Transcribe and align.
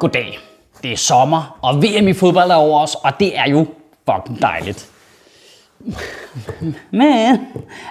Goddag. 0.00 0.38
Det 0.82 0.92
er 0.92 0.96
sommer, 0.96 1.58
og 1.62 1.82
VM 1.82 2.08
i 2.08 2.12
fodbold 2.12 2.50
er 2.50 2.54
over 2.54 2.80
os, 2.80 2.94
og 2.94 3.12
det 3.20 3.38
er 3.38 3.48
jo 3.50 3.66
fucking 4.10 4.42
dejligt. 4.42 4.88
Men, 6.90 7.38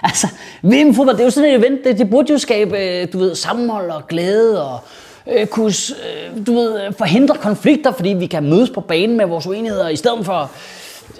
altså, 0.02 0.26
VM 0.62 0.90
i 0.90 0.94
fodbold, 0.94 1.16
det 1.16 1.20
er 1.20 1.24
jo 1.24 1.30
sådan 1.30 1.50
et 1.50 1.56
event, 1.56 1.84
det, 1.84 1.98
det 1.98 2.10
burde 2.10 2.32
jo 2.32 2.38
skabe, 2.38 2.78
øh, 2.78 3.12
du 3.12 3.18
ved, 3.18 3.34
sammenhold 3.34 3.90
og 3.90 4.08
glæde 4.08 4.70
og 4.70 4.78
øh, 5.26 5.46
kunne, 5.46 5.66
øh, 5.66 6.46
du 6.46 6.54
ved, 6.54 6.92
forhindre 6.98 7.34
konflikter, 7.34 7.92
fordi 7.92 8.08
vi 8.08 8.26
kan 8.26 8.42
mødes 8.42 8.70
på 8.70 8.80
banen 8.80 9.16
med 9.16 9.26
vores 9.26 9.46
uenigheder, 9.46 9.88
i 9.88 9.96
stedet 9.96 10.26
for 10.26 10.50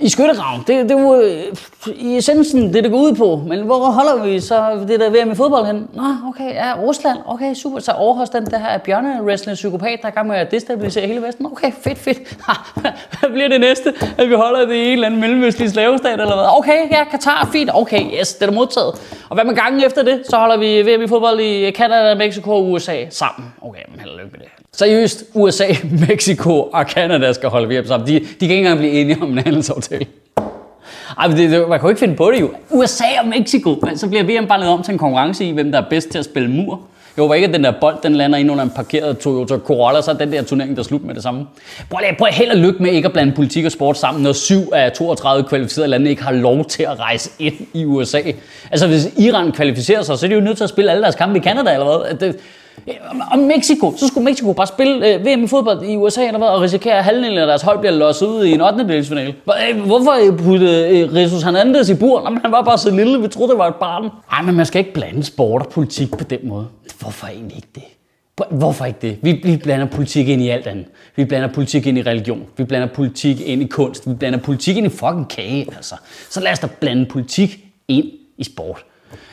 i 0.00 0.08
skyttegraven. 0.08 0.64
Det, 0.66 0.88
det 0.88 0.90
er 0.90 1.32
i 1.96 2.16
essensen 2.16 2.74
det, 2.74 2.84
det 2.84 2.92
går 2.92 2.98
ud 2.98 3.14
på. 3.14 3.42
Men 3.46 3.62
hvor 3.62 3.78
holder 3.78 4.24
vi 4.24 4.40
så 4.40 4.84
det 4.88 5.00
der 5.00 5.10
VM 5.10 5.30
i 5.30 5.34
fodbold 5.34 5.66
hen? 5.66 5.88
Nå, 5.94 6.02
okay, 6.28 6.54
ja, 6.54 6.74
Rusland. 6.82 7.18
Okay, 7.26 7.54
super. 7.54 7.78
Så 7.78 7.92
overhos 7.92 8.30
den 8.30 8.46
der 8.46 8.58
her 8.58 8.78
bjørne-wrestling 8.78 9.54
psykopat, 9.54 9.98
der 10.02 10.08
er 10.08 10.12
gang 10.12 10.28
med 10.28 10.36
at 10.36 10.50
destabilisere 10.50 11.06
hele 11.06 11.22
Vesten. 11.22 11.46
Okay, 11.46 11.72
fedt, 11.80 11.98
fedt. 11.98 12.18
Hvad 13.20 13.30
bliver 13.30 13.48
det 13.48 13.60
næste? 13.60 13.94
At 14.18 14.28
vi 14.30 14.34
holder 14.34 14.66
det 14.66 14.74
i 14.74 14.86
en 14.86 14.92
eller 14.92 15.06
anden 15.06 15.20
mellemøstlig 15.20 15.70
slavestat 15.70 16.20
eller 16.20 16.34
hvad? 16.34 16.58
Okay, 16.58 16.90
ja, 16.90 17.04
Katar, 17.04 17.48
fint. 17.52 17.70
Okay, 17.74 18.02
yes, 18.20 18.34
det 18.34 18.48
er 18.48 18.52
modtaget. 18.52 19.18
Og 19.28 19.34
hvad 19.34 19.44
med 19.44 19.54
gangen 19.54 19.84
efter 19.84 20.02
det? 20.02 20.22
Så 20.30 20.36
holder 20.36 20.56
vi 20.56 20.82
VM 20.82 21.02
i 21.02 21.08
fodbold 21.08 21.40
i 21.40 21.70
Canada, 21.70 22.14
Mexico 22.14 22.50
og 22.50 22.70
USA 22.70 23.04
sammen. 23.10 23.52
Okay, 23.62 23.82
men 23.88 24.00
held 24.00 24.10
og 24.10 24.18
lykke 24.18 24.30
med 24.32 24.40
det. 24.40 24.59
Seriøst, 24.76 25.24
USA, 25.34 25.66
Mexico 26.08 26.62
og 26.62 26.84
Canada 26.84 27.32
skal 27.32 27.48
holde 27.48 27.78
VM 27.78 27.86
sammen. 27.86 28.08
De, 28.08 28.20
de 28.20 28.26
kan 28.40 28.50
ikke 28.50 28.56
engang 28.56 28.78
blive 28.78 28.92
enige 28.92 29.22
om 29.22 29.30
en 29.30 29.38
handelsaftale. 29.38 30.06
Ej, 31.18 31.28
men 31.28 31.36
det, 31.36 31.50
det, 31.50 31.68
man 31.68 31.78
kan 31.78 31.86
jo 31.86 31.88
ikke 31.88 31.98
finde 31.98 32.16
på 32.16 32.30
det 32.30 32.40
jo. 32.40 32.50
USA 32.70 33.04
og 33.22 33.28
Mexico, 33.28 33.78
men 33.82 33.98
så 33.98 34.08
bliver 34.08 34.22
VM 34.24 34.46
bare 34.46 34.60
lavet 34.60 34.74
om 34.74 34.82
til 34.82 34.92
en 34.92 34.98
konkurrence 34.98 35.44
i, 35.44 35.52
hvem 35.52 35.72
der 35.72 35.80
er 35.80 35.88
bedst 35.90 36.08
til 36.08 36.18
at 36.18 36.24
spille 36.24 36.50
mur. 36.50 36.80
Jeg 37.16 37.22
håber 37.22 37.34
ikke, 37.34 37.46
at 37.48 37.54
den 37.54 37.64
der 37.64 37.72
bold, 37.80 37.96
den 38.02 38.14
lander 38.14 38.38
ind 38.38 38.50
under 38.50 38.64
en 38.64 38.70
parkeret 38.70 39.18
Toyota 39.18 39.58
Corolla, 39.58 40.02
så 40.02 40.10
er 40.10 40.14
den 40.14 40.32
der 40.32 40.42
turnering, 40.42 40.76
der 40.76 40.82
slut 40.82 41.04
med 41.04 41.14
det 41.14 41.22
samme. 41.22 41.46
Prøv, 41.90 42.00
prøv 42.18 42.28
held 42.32 42.50
og 42.50 42.56
lykke 42.56 42.82
med 42.82 42.92
ikke 42.92 43.06
at 43.06 43.12
blande 43.12 43.32
politik 43.32 43.64
og 43.64 43.72
sport 43.72 43.98
sammen, 43.98 44.22
når 44.22 44.32
7 44.32 44.72
af 44.72 44.92
32 44.92 45.48
kvalificerede 45.48 45.90
lande 45.90 46.10
ikke 46.10 46.22
har 46.22 46.32
lov 46.32 46.64
til 46.64 46.82
at 46.82 46.98
rejse 46.98 47.30
ind 47.38 47.54
i 47.74 47.84
USA. 47.84 48.20
Altså, 48.70 48.86
hvis 48.86 49.08
Iran 49.18 49.52
kvalificerer 49.52 50.02
sig, 50.02 50.18
så 50.18 50.26
er 50.26 50.28
de 50.28 50.34
jo 50.34 50.40
nødt 50.40 50.56
til 50.56 50.64
at 50.64 50.70
spille 50.70 50.90
alle 50.90 51.02
deres 51.02 51.14
kampe 51.14 51.38
i 51.38 51.42
Canada, 51.42 51.72
eller 51.72 51.98
hvad? 51.98 52.14
Det, 52.14 52.36
og 53.32 53.38
Mexico, 53.38 53.94
så 53.96 54.08
skulle 54.08 54.24
Mexico 54.24 54.52
bare 54.52 54.66
spille 54.66 55.14
øh, 55.14 55.26
VM 55.26 55.44
i 55.44 55.46
fodbold 55.46 55.82
i 55.82 55.96
USA 55.96 56.26
eller 56.26 56.38
hvad, 56.38 56.48
og 56.48 56.60
risikere 56.60 56.94
at 56.94 57.04
halvdelen 57.04 57.38
af 57.38 57.46
deres 57.46 57.62
hold 57.62 57.78
bliver 57.78 57.92
låst 57.92 58.22
ud 58.22 58.44
i 58.44 58.52
en 58.52 58.60
8. 58.60 58.88
delsfinale. 58.88 59.34
Øh, 59.70 59.80
hvorfor 59.80 60.36
putte 60.38 60.88
øh, 60.88 61.16
Jesus 61.16 61.42
Hernandez 61.42 61.88
i 61.88 61.94
bur? 61.94 62.22
Jamen, 62.24 62.40
han 62.42 62.52
var 62.52 62.62
bare 62.62 62.78
så 62.78 62.90
lille, 62.90 63.22
vi 63.22 63.28
troede, 63.28 63.50
det 63.50 63.58
var 63.58 63.68
et 63.68 63.74
barn. 63.74 64.02
Nej, 64.32 64.42
men 64.42 64.54
man 64.54 64.66
skal 64.66 64.78
ikke 64.78 64.92
blande 64.92 65.24
sport 65.24 65.62
og 65.62 65.72
politik 65.72 66.10
på 66.10 66.24
den 66.24 66.38
måde. 66.42 66.66
Hvorfor 67.00 67.26
egentlig 67.26 67.56
ikke 67.56 67.68
det? 67.74 67.82
Hvorfor 68.50 68.84
ikke 68.84 68.98
det? 69.02 69.18
Vi, 69.22 69.32
vi 69.32 69.56
blander 69.56 69.86
politik 69.86 70.28
ind 70.28 70.42
i 70.42 70.48
alt 70.48 70.66
andet. 70.66 70.86
Vi 71.16 71.24
blander 71.24 71.48
politik 71.48 71.86
ind 71.86 71.98
i 71.98 72.02
religion. 72.02 72.42
Vi 72.56 72.64
blander 72.64 72.88
politik 72.88 73.40
ind 73.40 73.62
i 73.62 73.66
kunst. 73.66 74.08
Vi 74.08 74.14
blander 74.14 74.38
politik 74.38 74.76
ind 74.76 74.86
i 74.86 74.88
fucking 74.88 75.28
kage, 75.28 75.66
altså. 75.76 75.94
Så 76.30 76.40
lad 76.40 76.52
os 76.52 76.58
da 76.58 76.66
blande 76.80 77.06
politik 77.06 77.58
ind 77.88 78.04
i 78.38 78.44
sport. 78.44 78.84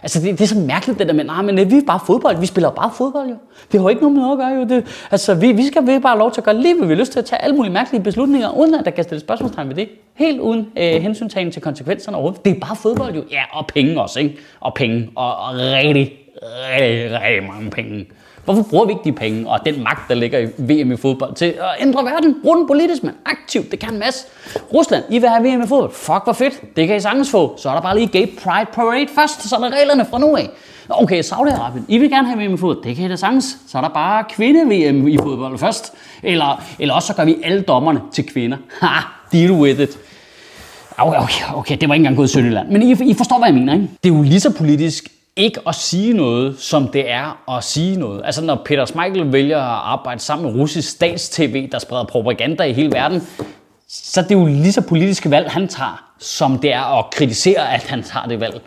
Altså, 0.03 0.21
det, 0.21 0.31
det 0.31 0.41
er 0.41 0.47
så 0.47 0.59
mærkeligt, 0.59 0.99
det 0.99 1.07
der 1.07 1.13
med, 1.13 1.23
nej, 1.23 1.41
men 1.41 1.71
vi 1.71 1.77
er 1.77 1.81
bare 1.87 1.99
fodbold. 2.07 2.39
Vi 2.39 2.45
spiller 2.45 2.69
bare 2.69 2.91
fodbold, 2.97 3.29
jo. 3.29 3.35
Det 3.71 3.81
har 3.81 3.89
ikke 3.89 4.01
noget 4.01 4.13
med 4.13 4.21
noget 4.21 4.37
at 4.37 4.39
gøre, 4.39 4.59
jo. 4.59 4.63
Det, 4.75 5.05
altså, 5.11 5.35
vi, 5.35 5.51
vi 5.51 5.67
skal 5.67 5.81
vi 5.81 5.99
bare 5.99 6.11
have 6.11 6.19
lov 6.19 6.31
til 6.31 6.41
at 6.41 6.45
gøre 6.45 6.61
lige, 6.61 6.77
hvad 6.77 6.87
vi 6.87 6.93
har 6.93 6.99
lyst 6.99 7.11
til 7.11 7.19
at 7.19 7.25
tage 7.25 7.41
alle 7.41 7.55
mulige 7.55 7.73
mærkelige 7.73 8.03
beslutninger, 8.03 8.57
uden 8.57 8.75
at 8.75 8.85
der 8.85 8.91
kan 8.91 9.03
stille 9.03 9.19
spørgsmålstegn 9.19 9.67
ved 9.69 9.75
det. 9.75 9.89
Helt 10.15 10.39
uden 10.39 10.67
øh, 10.77 11.01
hensyntagen 11.01 11.51
til 11.51 11.61
konsekvenserne 11.61 12.17
overhovedet. 12.17 12.45
Det 12.45 12.55
er 12.55 12.59
bare 12.59 12.75
fodbold, 12.75 13.15
jo. 13.15 13.23
Ja, 13.31 13.41
og 13.51 13.67
penge 13.67 14.01
også, 14.01 14.19
ikke? 14.19 14.37
Og 14.59 14.73
penge. 14.73 15.09
Og, 15.15 15.35
og 15.35 15.55
rigtig, 15.55 16.13
rigtig, 16.73 17.21
rigtig 17.21 17.43
mange 17.47 17.69
penge. 17.69 18.05
Hvorfor 18.47 18.63
bruger 18.63 18.85
vi 18.85 18.91
ikke 18.91 19.03
de 19.03 19.11
penge 19.11 19.49
og 19.49 19.59
den 19.65 19.83
magt, 19.83 20.09
der 20.09 20.15
ligger 20.15 20.39
i 20.39 20.45
VM 20.57 20.91
i 20.91 20.97
fodbold 20.97 21.35
til 21.35 21.45
at 21.45 21.69
ændre 21.79 22.03
verden? 22.05 22.35
Brug 22.43 22.57
den 22.57 22.67
politisk, 22.67 23.03
man. 23.03 23.13
aktivt. 23.25 23.71
Det 23.71 23.79
kan 23.79 23.93
en 23.93 23.99
masse. 23.99 24.25
Rusland, 24.73 25.03
I 25.09 25.19
vil 25.19 25.29
have 25.29 25.43
VM 25.43 25.61
i 25.63 25.67
fodbold. 25.67 25.91
Fuck, 25.91 26.23
hvor 26.23 26.33
fedt. 26.33 26.75
Det 26.75 26.87
kan 26.87 26.95
I 26.95 26.99
sagtens 26.99 27.31
få. 27.31 27.55
Så 27.57 27.69
er 27.69 27.73
der 27.73 27.81
bare 27.81 27.95
lige 27.99 28.07
Gay 28.07 28.27
Pride 28.27 28.65
Parade 28.73 29.07
først. 29.15 29.49
Så 29.49 29.55
er 29.55 29.59
der 29.59 29.69
reglerne 29.79 30.05
fra 30.09 30.19
nu 30.19 30.35
af. 30.35 30.49
Okay, 30.89 31.23
Saudi-Arabien, 31.23 31.81
I 31.87 31.97
vil 31.97 32.09
gerne 32.09 32.27
have 32.27 32.47
VM 32.47 32.53
i 32.53 32.57
fodbold. 32.57 32.83
Det 32.83 32.95
kan 32.95 33.05
I 33.05 33.07
da 33.07 33.15
sagtens. 33.15 33.57
Så 33.67 33.77
er 33.77 33.81
der 33.81 33.89
bare 33.89 34.23
kvinde-VM 34.29 35.07
i 35.07 35.17
fodbold 35.17 35.57
først. 35.57 35.93
Eller, 36.23 36.63
eller 36.79 36.93
også 36.93 37.07
så 37.07 37.13
gør 37.13 37.25
vi 37.25 37.35
alle 37.43 37.61
dommerne 37.61 38.01
til 38.13 38.25
kvinder. 38.25 38.57
Ha, 38.81 38.87
deal 39.31 39.51
with 39.51 39.79
it. 39.79 39.97
Okay, 40.97 41.17
okay, 41.19 41.53
okay, 41.55 41.77
det 41.81 41.89
var 41.89 41.95
ikke 41.95 42.01
engang 42.01 42.17
gået 42.17 42.27
i 42.27 42.33
Sønderland. 42.33 42.67
Men 42.69 42.81
I, 42.81 42.91
I 42.91 43.13
forstår, 43.13 43.37
hvad 43.37 43.47
jeg 43.47 43.55
mener, 43.55 43.73
ikke? 43.73 43.89
Det 44.03 44.11
er 44.11 44.15
jo 44.15 44.21
lige 44.21 44.39
så 44.39 44.53
politisk 44.53 45.07
ikke 45.37 45.59
at 45.67 45.75
sige 45.75 46.13
noget, 46.13 46.59
som 46.59 46.87
det 46.87 47.11
er 47.11 47.55
at 47.57 47.63
sige 47.63 47.95
noget. 47.95 48.21
Altså 48.25 48.43
når 48.43 48.61
Peter 48.65 48.85
Schmeichel 48.85 49.33
vælger 49.33 49.57
at 49.57 49.81
arbejde 49.83 50.19
sammen 50.19 50.51
med 50.51 50.61
russisk 50.61 50.89
statstv, 50.89 51.67
der 51.71 51.79
spreder 51.79 52.03
propaganda 52.03 52.63
i 52.63 52.73
hele 52.73 52.91
verden, 52.91 53.27
så 53.87 54.21
det 54.21 54.31
er 54.31 54.39
jo 54.39 54.45
lige 54.45 54.71
så 54.71 54.81
politiske 54.81 55.31
valg, 55.31 55.51
han 55.51 55.67
tager, 55.67 56.03
som 56.19 56.59
det 56.59 56.73
er 56.73 56.99
at 56.99 57.05
kritisere, 57.11 57.73
at 57.73 57.83
han 57.83 58.03
tager 58.03 58.25
det 58.25 58.39
valg. 58.39 58.61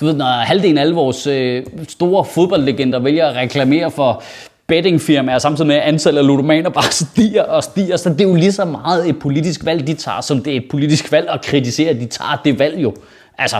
Du 0.00 0.04
ved, 0.04 0.14
når 0.14 0.24
halvdelen 0.24 0.78
af 0.78 0.82
alle 0.82 0.94
vores 0.94 1.26
øh, 1.26 1.66
store 1.88 2.24
fodboldlegender 2.24 2.98
vælger 2.98 3.26
at 3.26 3.36
reklamere 3.36 3.90
for 3.90 4.22
bettingfirmaer, 4.66 5.38
samtidig 5.38 5.66
med 5.66 5.76
at 5.76 5.82
antallet 5.82 6.20
af 6.20 6.26
ludomaner 6.26 6.70
bare 6.70 6.92
stiger 7.06 7.42
og 7.42 7.64
stiger, 7.64 7.96
så 7.96 8.08
det 8.08 8.20
er 8.20 8.24
jo 8.28 8.34
lige 8.34 8.52
så 8.52 8.64
meget 8.64 9.08
et 9.08 9.18
politisk 9.18 9.64
valg, 9.64 9.86
de 9.86 9.94
tager, 9.94 10.20
som 10.20 10.42
det 10.42 10.52
er 10.52 10.56
et 10.56 10.66
politisk 10.70 11.12
valg 11.12 11.28
at 11.28 11.42
kritisere, 11.42 11.90
at 11.90 11.96
de 11.96 12.06
tager 12.06 12.40
det 12.44 12.58
valg 12.58 12.82
jo. 12.82 12.94
Altså, 13.38 13.56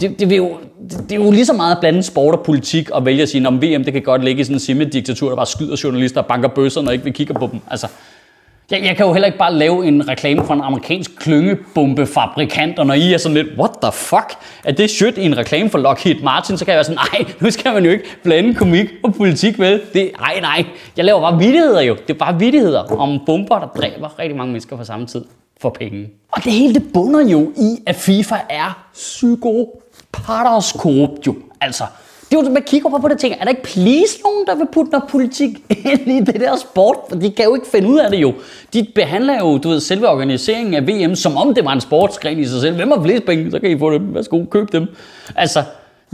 det, 0.00 0.20
det, 0.20 0.30
vil 0.30 0.36
jo, 0.36 0.56
det, 0.90 0.98
det 0.98 1.12
er 1.12 1.24
jo 1.24 1.30
lige 1.30 1.46
så 1.46 1.52
meget 1.52 1.78
blandet 1.80 2.04
sport 2.04 2.34
og 2.34 2.44
politik 2.44 2.88
at 2.94 3.04
vælge 3.04 3.22
at 3.22 3.28
sige, 3.28 3.46
om 3.46 3.62
VM 3.62 3.84
det 3.84 3.92
kan 3.92 4.02
godt 4.02 4.24
ligge 4.24 4.40
i 4.40 4.44
sådan 4.44 4.56
en 4.56 4.60
simme-diktatur, 4.60 5.28
der 5.28 5.36
bare 5.36 5.46
skyder 5.46 5.80
journalister 5.84 6.20
og 6.20 6.26
banker 6.26 6.48
bøsser, 6.48 6.82
når 6.82 6.92
ikke 6.92 7.04
vi 7.04 7.10
kigger 7.10 7.34
på 7.34 7.48
dem. 7.52 7.60
Altså, 7.70 7.88
jeg, 8.70 8.82
jeg 8.84 8.96
kan 8.96 9.06
jo 9.06 9.12
heller 9.12 9.26
ikke 9.26 9.38
bare 9.38 9.54
lave 9.54 9.86
en 9.86 10.08
reklame 10.08 10.44
for 10.44 10.54
en 10.54 10.60
amerikansk 10.60 11.16
klyngebombefabrikant, 11.16 12.78
og 12.78 12.86
når 12.86 12.94
I 12.94 13.12
er 13.12 13.18
sådan 13.18 13.36
lidt, 13.36 13.48
what 13.58 13.70
the 13.82 13.92
fuck, 13.92 14.34
er 14.64 14.72
det 14.72 14.90
shit 14.90 15.18
i 15.18 15.22
en 15.24 15.36
reklame 15.36 15.70
for 15.70 15.78
Lockheed 15.78 16.22
Martin, 16.22 16.58
så 16.58 16.64
kan 16.64 16.72
jeg 16.72 16.76
være 16.76 16.84
sådan, 16.84 16.98
nej, 17.12 17.32
nu 17.40 17.50
skal 17.50 17.74
man 17.74 17.84
jo 17.84 17.90
ikke 17.90 18.04
blande 18.22 18.54
komik 18.54 18.86
og 19.02 19.14
politik 19.14 19.58
med. 19.58 19.80
Det, 19.94 20.10
nej, 20.20 20.40
nej, 20.40 20.64
jeg 20.96 21.04
laver 21.04 21.20
bare 21.20 21.38
vidigheder 21.38 21.80
jo. 21.80 21.96
Det 22.06 22.14
er 22.14 22.18
bare 22.18 22.38
vidigheder 22.38 22.80
om 22.80 23.20
bomber, 23.26 23.58
der 23.58 23.66
dræber 23.66 24.18
rigtig 24.18 24.36
mange 24.36 24.52
mennesker 24.52 24.76
på 24.76 24.84
samme 24.84 25.06
tid 25.06 25.24
for 25.60 25.70
penge. 25.70 26.10
Og 26.32 26.44
det 26.44 26.52
hele 26.52 26.74
det 26.74 26.92
bunder 26.92 27.20
jo 27.20 27.52
i, 27.56 27.82
at 27.86 27.96
FIFA 27.96 28.34
er 28.50 28.88
psykopaters 28.94 30.72
korrupt 30.72 31.26
jo. 31.26 31.34
Altså, 31.60 31.84
det 32.30 32.36
er 32.36 32.42
jo, 32.42 32.50
man 32.50 32.62
kigger 32.62 32.90
på, 32.90 32.98
på 32.98 33.08
det 33.08 33.18
ting. 33.18 33.34
Er 33.40 33.44
der 33.44 33.50
ikke 33.50 33.62
please 33.62 34.22
nogen, 34.24 34.46
der 34.46 34.54
vil 34.54 34.66
putte 34.72 34.92
noget 34.92 35.08
politik 35.08 35.50
ind 35.92 36.08
i 36.08 36.20
det 36.20 36.40
der 36.40 36.56
sport? 36.56 36.96
For 37.08 37.16
de 37.16 37.30
kan 37.30 37.44
jo 37.44 37.54
ikke 37.54 37.66
finde 37.66 37.88
ud 37.88 37.98
af 37.98 38.10
det 38.10 38.16
jo. 38.18 38.34
De 38.72 38.86
behandler 38.94 39.38
jo, 39.38 39.58
du 39.58 39.68
ved, 39.68 39.80
selve 39.80 40.08
organiseringen 40.08 40.74
af 40.74 40.86
VM, 40.86 41.14
som 41.14 41.36
om 41.36 41.54
det 41.54 41.64
var 41.64 41.72
en 41.72 41.80
sportsgren 41.80 42.38
i 42.38 42.44
sig 42.44 42.60
selv. 42.60 42.76
Hvem 42.76 42.90
har 42.90 43.02
flest 43.02 43.24
penge? 43.24 43.50
Så 43.50 43.58
kan 43.58 43.70
I 43.70 43.78
få 43.78 43.92
dem. 43.92 44.14
Værsgo, 44.14 44.44
køb 44.44 44.72
dem. 44.72 44.86
Altså, 45.36 45.62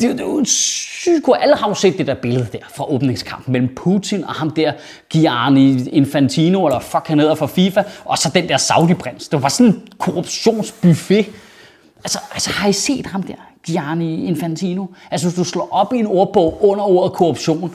det, 0.00 0.10
det 0.10 0.21
er 0.21 0.25
jo 0.25 0.44
sygt 0.44 1.25
Alle 1.41 1.56
har 1.56 1.69
jo 1.69 1.75
set 1.75 1.99
det 1.99 2.06
der 2.06 2.15
billede 2.15 2.49
der 2.53 2.59
fra 2.75 2.91
åbningskampen 2.91 3.53
mellem 3.53 3.75
Putin 3.75 4.25
og 4.25 4.34
ham 4.34 4.50
der 4.50 4.72
Gianni 5.10 5.88
Infantino, 5.88 6.66
eller 6.66 6.81
fuck 6.81 7.09
han 7.09 7.19
hedder 7.19 7.34
fra 7.34 7.47
FIFA, 7.47 7.82
og 8.05 8.19
så 8.19 8.31
den 8.34 8.49
der 8.49 8.56
Saudi-prins. 8.56 9.28
Det 9.28 9.43
var 9.43 9.49
sådan 9.49 9.72
en 9.72 9.88
korruptionsbuffet. 9.99 11.27
Altså, 12.05 12.19
altså 12.32 12.50
har 12.50 12.69
I 12.69 12.72
set 12.72 13.06
ham 13.06 13.22
der, 13.22 13.34
Gianni 13.66 14.27
Infantino? 14.27 14.87
Altså 15.10 15.27
hvis 15.27 15.37
du 15.37 15.44
slår 15.44 15.69
op 15.71 15.93
i 15.93 15.99
en 15.99 16.06
ordbog 16.06 16.65
under 16.65 16.84
ordet 16.84 17.12
korruption, 17.12 17.75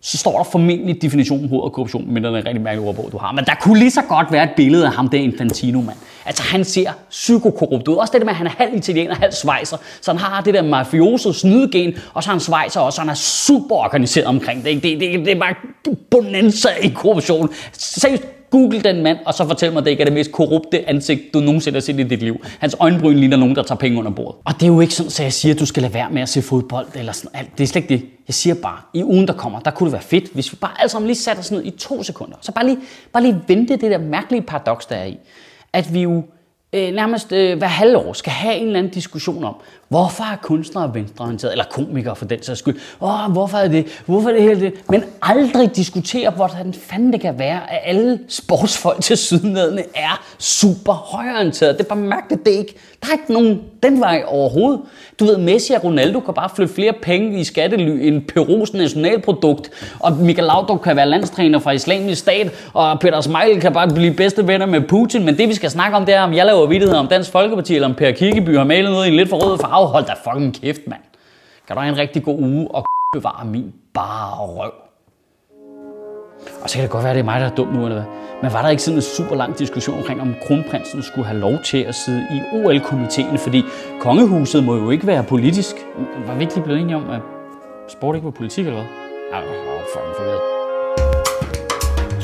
så 0.00 0.18
står 0.18 0.36
der 0.36 0.44
formentlig 0.44 1.02
definitionen 1.02 1.48
på 1.48 1.54
ordet 1.54 1.72
korruption, 1.72 2.04
men 2.06 2.24
det 2.24 2.32
er 2.32 2.36
en 2.36 2.46
rigtig 2.46 2.60
mærkelig 2.60 2.88
ordbog, 2.88 3.08
du 3.12 3.18
har. 3.18 3.32
Men 3.32 3.44
der 3.44 3.54
kunne 3.60 3.78
lige 3.78 3.90
så 3.90 4.02
godt 4.08 4.32
være 4.32 4.44
et 4.44 4.50
billede 4.56 4.86
af 4.86 4.92
ham 4.92 5.08
der 5.08 5.18
Infantino, 5.18 5.80
mand. 5.80 5.96
Altså, 6.26 6.42
han 6.42 6.64
ser 6.64 6.92
psykokorrupt 7.10 7.88
ud. 7.88 7.94
Også 7.94 8.12
det 8.12 8.20
der 8.20 8.24
med, 8.24 8.32
at 8.32 8.36
han 8.36 8.46
er 8.46 8.50
halv 8.50 8.74
italiener, 8.74 9.14
halv 9.14 9.32
svejser. 9.32 9.76
Så 10.00 10.10
han 10.12 10.20
har 10.20 10.40
det 10.40 10.54
der 10.54 10.62
mafioso 10.62 11.32
snydegen, 11.32 11.94
og 12.14 12.22
så 12.22 12.30
er 12.30 12.32
han 12.32 12.40
svejser 12.40 12.80
også, 12.80 13.00
og 13.00 13.02
han 13.02 13.10
er 13.10 13.14
super 13.14 13.76
organiseret 13.76 14.26
omkring 14.26 14.64
det. 14.64 14.82
Det, 14.82 15.00
det, 15.00 15.00
det 15.00 15.28
er 15.28 15.38
bare 15.38 15.54
bonanza 16.10 16.68
i 16.82 16.88
korruption. 16.88 17.48
Seriøst, 17.72 18.22
Google 18.50 18.80
den 18.80 19.02
mand, 19.02 19.18
og 19.26 19.34
så 19.34 19.46
fortæl 19.46 19.72
mig, 19.72 19.78
at 19.78 19.84
det 19.84 19.90
ikke 19.90 20.00
er 20.00 20.04
det 20.04 20.14
mest 20.14 20.32
korrupte 20.32 20.88
ansigt, 20.88 21.34
du 21.34 21.40
nogensinde 21.40 21.76
har 21.76 21.80
set 21.80 22.00
i 22.00 22.02
dit 22.02 22.22
liv. 22.22 22.44
Hans 22.58 22.76
øjenbryn 22.80 23.16
ligner 23.16 23.36
nogen, 23.36 23.56
der 23.56 23.62
tager 23.62 23.78
penge 23.78 23.98
under 23.98 24.10
bordet. 24.10 24.40
Og 24.44 24.54
det 24.54 24.62
er 24.62 24.66
jo 24.66 24.80
ikke 24.80 24.94
sådan, 24.94 25.08
at 25.08 25.20
jeg 25.20 25.32
siger, 25.32 25.54
at 25.54 25.60
du 25.60 25.66
skal 25.66 25.82
lade 25.82 25.94
være 25.94 26.10
med 26.10 26.22
at 26.22 26.28
se 26.28 26.42
fodbold 26.42 26.86
eller 26.94 27.12
sådan 27.12 27.30
alt. 27.34 27.58
Det 27.58 27.64
er 27.64 27.68
slet 27.68 27.82
ikke 27.82 27.94
det. 27.94 28.10
Jeg 28.28 28.34
siger 28.34 28.54
bare, 28.54 28.78
i 28.94 29.04
ugen, 29.04 29.26
der 29.26 29.32
kommer, 29.32 29.60
der 29.60 29.70
kunne 29.70 29.86
det 29.86 29.92
være 29.92 30.02
fedt, 30.02 30.32
hvis 30.34 30.52
vi 30.52 30.58
bare 30.60 30.80
alle 30.80 30.88
sammen 30.88 31.06
lige 31.06 31.16
satte 31.16 31.40
os 31.40 31.50
ned 31.50 31.64
i 31.64 31.70
to 31.70 32.02
sekunder. 32.02 32.36
Så 32.40 32.52
bare 32.52 32.66
lige, 32.66 32.78
bare 33.12 33.22
lige 33.22 33.40
vente 33.48 33.76
det 33.76 33.90
der 33.90 33.98
mærkelige 33.98 34.42
paradoks, 34.42 34.86
der 34.86 34.96
er 34.96 35.04
i. 35.04 35.16
At 35.72 35.94
vi 35.94 36.00
jo 36.00 36.22
øh, 36.72 36.94
nærmest 36.94 37.32
øh, 37.32 37.58
hver 37.58 37.66
halvår 37.66 38.12
skal 38.12 38.32
have 38.32 38.54
en 38.54 38.66
eller 38.66 38.78
anden 38.78 38.92
diskussion 38.92 39.44
om, 39.44 39.54
hvorfor 39.88 40.24
er 40.24 40.36
kunstnere 40.42 40.94
venstreorienterede, 40.94 41.52
eller 41.52 41.64
komikere 41.64 42.16
for 42.16 42.24
den 42.24 42.42
sags 42.42 42.58
skyld. 42.58 42.76
Åh, 43.00 43.32
hvorfor 43.32 43.58
er 43.58 43.68
det? 43.68 44.02
Hvorfor 44.06 44.28
er 44.28 44.32
det 44.32 44.42
hele 44.42 44.60
det? 44.60 44.74
Men 44.88 45.04
aldrig 45.22 45.76
diskutere, 45.76 46.30
hvordan 46.30 46.74
fanden 46.74 47.12
det 47.12 47.20
kan 47.20 47.38
være, 47.38 47.72
at 47.72 47.80
alle 47.84 48.18
sportsfolk 48.28 49.00
til 49.00 49.16
sydenlædende 49.16 49.82
er 49.94 50.24
super 50.38 50.92
højreorienterede. 50.92 51.72
Det 51.72 51.80
er 51.80 51.88
bare 51.88 51.98
mærkeligt, 51.98 52.46
det 52.46 52.54
er 52.54 52.58
ikke. 52.58 52.74
Der 53.02 53.08
er 53.08 53.12
ikke 53.12 53.32
nogen 53.32 53.60
den 53.82 54.00
vej 54.00 54.22
overhovedet. 54.26 54.80
Du 55.20 55.24
ved, 55.24 55.38
Messi 55.38 55.72
og 55.72 55.84
Ronaldo 55.84 56.20
kan 56.20 56.34
bare 56.34 56.48
flytte 56.56 56.74
flere 56.74 56.92
penge 57.02 57.40
i 57.40 57.44
skattely 57.44 58.06
end 58.06 58.22
Perus 58.22 58.72
nationalprodukt, 58.72 59.70
og 60.00 60.12
Michael 60.12 60.46
Laudrup 60.46 60.82
kan 60.82 60.96
være 60.96 61.08
landstræner 61.08 61.58
fra 61.58 61.70
islamisk 61.70 62.20
stat, 62.20 62.70
og 62.74 63.00
Peter 63.00 63.20
Smeichel 63.20 63.60
kan 63.60 63.72
bare 63.72 63.88
blive 63.88 64.14
bedste 64.14 64.46
venner 64.46 64.66
med 64.66 64.80
Putin. 64.80 65.24
Men 65.24 65.38
det 65.38 65.48
vi 65.48 65.54
skal 65.54 65.70
snakke 65.70 65.96
om, 65.96 66.06
det 66.06 66.14
er, 66.14 66.22
om 66.22 66.34
jeg 66.34 66.46
laver 66.46 66.57
vidtigheder 66.66 67.00
om 67.00 67.06
Dansk 67.06 67.32
Folkeparti, 67.32 67.74
eller 67.74 67.88
om 67.88 67.94
Per 67.94 68.10
Kirkeby 68.10 68.56
har 68.56 68.64
malet 68.64 68.90
noget 68.90 69.06
i 69.06 69.08
en 69.08 69.16
lidt 69.16 69.28
for 69.28 69.36
rød 69.36 69.58
farve. 69.58 69.86
Hold 69.86 70.04
da 70.04 70.12
fucking 70.24 70.60
kæft, 70.60 70.80
mand. 70.86 71.00
Kan 71.66 71.76
du 71.76 71.82
have 71.82 71.92
en 71.92 71.98
rigtig 71.98 72.22
god 72.22 72.38
uge 72.38 72.68
og 72.70 72.84
bevare 73.12 73.46
min 73.46 73.74
bare 73.94 74.46
røv. 74.46 74.72
Og 76.62 76.70
så 76.70 76.74
kan 76.74 76.82
det 76.82 76.90
godt 76.90 77.04
være, 77.04 77.10
at 77.10 77.14
det 77.14 77.20
er 77.20 77.24
mig, 77.24 77.40
der 77.40 77.46
er 77.46 77.54
dum 77.54 77.68
nu, 77.68 77.84
eller 77.84 77.94
hvad? 77.94 78.04
Men 78.42 78.52
var 78.52 78.62
der 78.62 78.68
ikke 78.68 78.82
sådan 78.82 78.98
en 78.98 79.02
super 79.02 79.36
lang 79.36 79.58
diskussion 79.58 79.98
omkring, 79.98 80.20
om 80.20 80.34
kronprinsen 80.46 81.02
skulle 81.02 81.26
have 81.26 81.40
lov 81.40 81.58
til 81.64 81.78
at 81.78 81.94
sidde 81.94 82.26
i 82.32 82.56
OL-komiteen? 82.56 83.38
Fordi 83.38 83.62
kongehuset 84.00 84.64
må 84.64 84.76
jo 84.76 84.90
ikke 84.90 85.06
være 85.06 85.22
politisk. 85.22 85.76
Var 86.26 86.34
vi 86.34 86.40
ikke 86.40 86.54
lige 86.54 86.64
blevet 86.64 86.80
enige 86.80 86.96
om, 86.96 87.10
at 87.10 87.20
sport 87.88 88.16
ikke 88.16 88.24
var 88.24 88.30
politik, 88.30 88.66
eller 88.66 88.80
hvad? 88.80 88.88
Ej, 89.32 89.40
er 89.40 89.82
fucking 89.94 90.14
forvirret. 90.16 90.57